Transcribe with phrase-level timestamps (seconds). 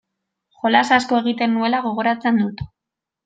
[0.61, 2.65] Jolas asko egiten nuela gogoratzen dut.